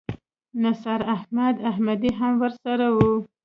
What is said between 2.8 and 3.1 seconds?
و.